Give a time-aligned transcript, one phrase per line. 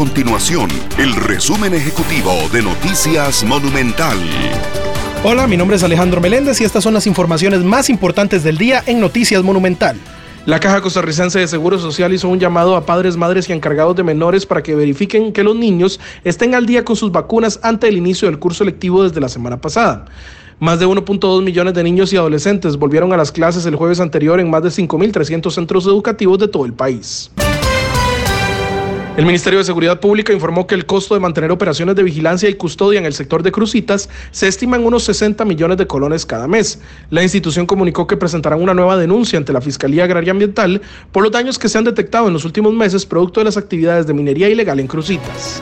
[0.00, 4.16] continuación el resumen ejecutivo de Noticias Monumental.
[5.22, 8.82] Hola, mi nombre es Alejandro Meléndez y estas son las informaciones más importantes del día
[8.86, 9.98] en Noticias Monumental.
[10.46, 14.02] La Caja Costarricense de Seguro Social hizo un llamado a padres, madres y encargados de
[14.02, 17.98] menores para que verifiquen que los niños estén al día con sus vacunas ante el
[17.98, 20.06] inicio del curso lectivo desde la semana pasada.
[20.60, 24.40] Más de 1.2 millones de niños y adolescentes volvieron a las clases el jueves anterior
[24.40, 27.30] en más de 5.300 centros educativos de todo el país.
[29.16, 32.54] El Ministerio de Seguridad Pública informó que el costo de mantener operaciones de vigilancia y
[32.54, 36.46] custodia en el sector de crucitas se estima en unos 60 millones de colones cada
[36.46, 36.80] mes.
[37.10, 41.32] La institución comunicó que presentarán una nueva denuncia ante la Fiscalía Agraria Ambiental por los
[41.32, 44.48] daños que se han detectado en los últimos meses producto de las actividades de minería
[44.48, 45.60] ilegal en crucitas.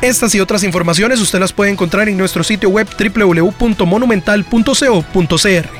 [0.00, 5.79] Estas y otras informaciones usted las puede encontrar en nuestro sitio web www.monumental.co.cr.